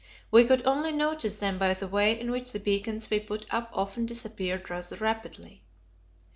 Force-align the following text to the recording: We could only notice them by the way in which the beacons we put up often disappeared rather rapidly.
We 0.31 0.45
could 0.45 0.65
only 0.65 0.91
notice 0.91 1.39
them 1.39 1.59
by 1.59 1.71
the 1.75 1.87
way 1.87 2.19
in 2.19 2.31
which 2.31 2.51
the 2.53 2.59
beacons 2.59 3.07
we 3.11 3.19
put 3.19 3.45
up 3.51 3.69
often 3.71 4.07
disappeared 4.07 4.67
rather 4.67 4.95
rapidly. 4.95 5.61